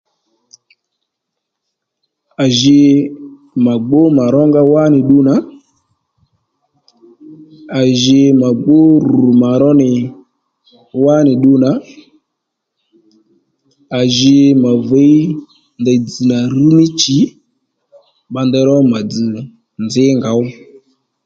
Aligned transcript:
À 2.43 2.45
jì 2.57 2.79
ma 3.63 3.73
gbú 3.85 3.99
mà 4.17 4.25
rónga 4.33 4.61
wá 4.73 4.83
nì 4.93 4.99
ddu 5.03 5.19
nà 5.27 5.33
à 7.79 7.81
jì 8.01 8.21
mà 8.41 8.49
gbú 8.63 8.77
ru 9.11 9.25
mà 9.41 9.49
ró 9.61 9.71
nì 9.81 9.89
wá 11.05 11.15
nì 11.25 11.31
ddu 11.37 11.53
nà 11.63 11.71
à 13.99 14.01
jì 14.15 14.37
mà 14.63 14.71
viy 14.89 15.19
ndèy 15.81 15.99
dzz̀ 16.05 16.23
nà 16.31 16.37
rř 16.53 16.61
ní 16.77 16.85
shì 16.99 17.17
bba 18.29 18.41
ndey 18.45 18.63
ró 18.69 18.75
mà 18.91 18.99
dzz̀ 19.09 19.25
nì 19.33 19.41
nzǐ 19.85 20.03
ngow 20.19 20.41